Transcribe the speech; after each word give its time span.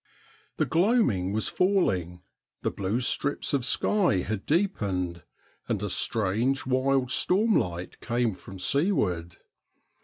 The 0.57 0.65
gloaming 0.65 1.31
was 1.31 1.47
falling; 1.47 2.23
the 2.63 2.71
blue 2.71 3.01
strips 3.01 3.53
of 3.53 3.63
sky 3.63 4.21
had 4.21 4.47
deepened, 4.47 5.21
and 5.69 5.83
a 5.83 5.91
strange 5.91 6.65
wild 6.65 7.11
stormlight 7.11 7.99
came 7.99 8.33
from 8.33 8.57
seaward. 8.57 9.37